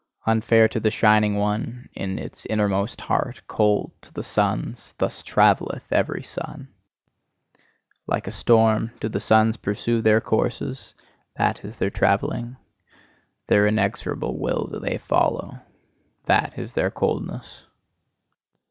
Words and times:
Unfair 0.25 0.67
to 0.67 0.79
the 0.79 0.89
shining 0.89 1.35
one 1.35 1.87
in 1.93 2.17
its 2.17 2.47
innermost 2.47 3.01
heart, 3.01 3.43
cold 3.47 3.91
to 4.01 4.11
the 4.11 4.23
suns: 4.23 4.95
thus 4.97 5.21
travelleth 5.21 5.83
every 5.93 6.23
sun. 6.23 6.69
Like 8.07 8.25
a 8.25 8.31
storm 8.31 8.93
do 8.99 9.07
the 9.07 9.19
suns 9.19 9.57
pursue 9.57 10.01
their 10.01 10.19
courses: 10.19 10.95
that 11.35 11.63
is 11.63 11.77
their 11.77 11.91
travelling. 11.91 12.57
Their 13.45 13.67
inexorable 13.67 14.39
will 14.39 14.69
do 14.73 14.79
they 14.79 14.97
follow: 14.97 15.59
that 16.25 16.57
is 16.57 16.73
their 16.73 16.89
coldness. 16.89 17.61